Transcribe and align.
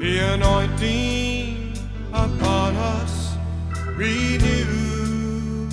the 0.00 0.18
anointing 0.18 1.74
upon 2.10 2.74
us 2.74 3.36
renewed, 3.96 5.70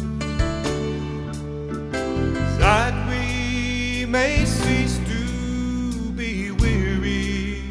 that 2.59 2.93
we 3.09 4.05
may 4.05 4.43
cease 4.43 4.97
to 5.07 6.11
be 6.11 6.51
weary 6.51 7.61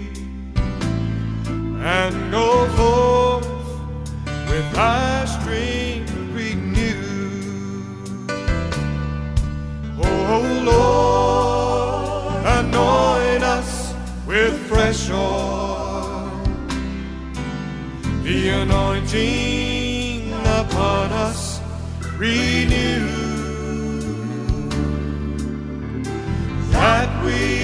and 1.84 2.32
go 2.32 2.66
forth 2.70 3.46
with 4.48 4.78
our 4.78 5.26
strength 5.26 6.10
renewed. 6.32 8.30
Oh 10.02 10.40
Lord, 10.64 12.46
anoint 12.46 13.44
us 13.44 13.92
with 14.26 14.54
fresh 14.66 15.10
oil 15.10 15.65
the 18.26 18.48
anointing 18.48 20.32
upon 20.32 21.12
us 21.12 21.60
renew. 22.18 23.06
That 26.72 27.24
we 27.24 27.55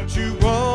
what 0.00 0.16
you 0.16 0.32
want. 0.34 0.67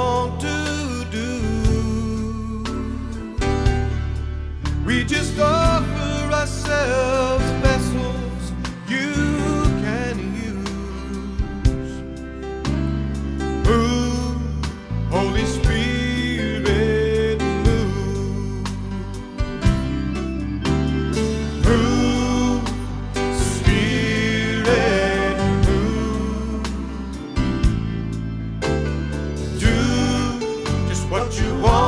you 31.42 31.56
want. 31.62 31.83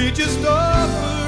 reaches 0.00 0.42
up. 0.46 1.19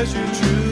as 0.00 0.14
you 0.14 0.26
choose. 0.28 0.69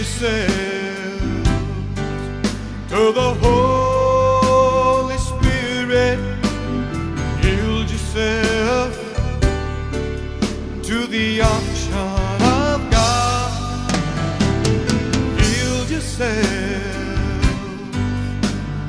yourselves 0.00 1.48
to 2.88 3.12
the 3.12 3.34
Holy 3.42 5.18
Spirit. 5.18 6.18
Yield 7.44 7.90
yourself 7.90 8.94
to 10.84 11.06
the 11.06 11.42
option 11.42 11.92
of 12.40 12.90
God. 12.90 13.92
Yield 15.38 15.90
yourself 15.90 16.32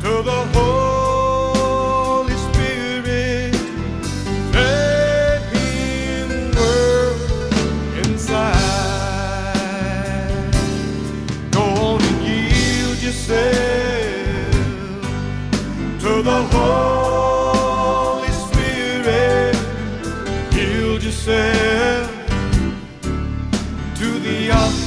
to 0.03 0.23
the 0.23 0.39
Holy 0.53 0.70
yourself 21.11 22.09
to 23.95 24.19
the 24.19 24.49
office. 24.49 24.80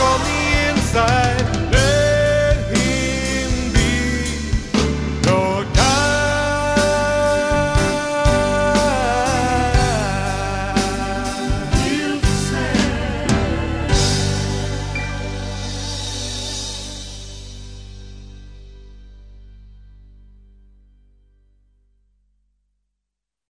On 0.00 0.20
the 0.20 0.70
inside. 0.70 1.61